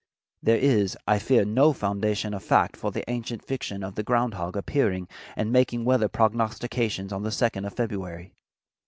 [0.41, 4.33] There is, I fear, no foundation of fact for the ancient fiction of the ground
[4.33, 8.33] hog appearing and making weather prognostications on the second of February.